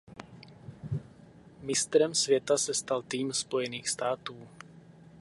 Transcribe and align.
Mistrem 1.61 2.15
světa 2.15 2.57
se 2.57 2.73
stal 2.73 3.01
tým 3.01 3.33
Spojených 3.33 3.89
států. 3.89 4.47